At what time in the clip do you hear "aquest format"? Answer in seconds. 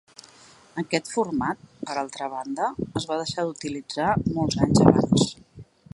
0.81-1.67